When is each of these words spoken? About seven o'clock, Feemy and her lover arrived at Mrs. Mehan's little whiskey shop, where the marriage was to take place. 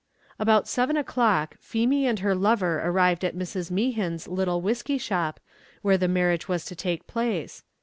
About 0.39 0.67
seven 0.67 0.97
o'clock, 0.97 1.57
Feemy 1.59 2.07
and 2.07 2.17
her 2.21 2.33
lover 2.33 2.81
arrived 2.83 3.23
at 3.23 3.35
Mrs. 3.35 3.69
Mehan's 3.69 4.27
little 4.27 4.59
whiskey 4.59 4.97
shop, 4.97 5.39
where 5.83 5.93
the 5.95 6.07
marriage 6.07 6.47
was 6.47 6.65
to 6.65 6.75
take 6.75 7.05
place. 7.05 7.63